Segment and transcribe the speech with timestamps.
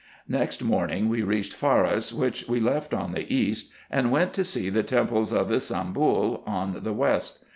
[0.27, 4.71] Next morning we reached Faras, which we left on the east, and went to see
[4.71, 7.37] the temples of Ybsambul on the west.